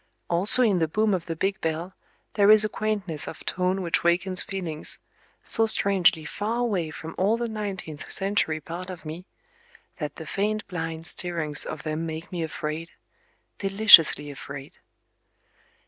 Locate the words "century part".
8.11-8.89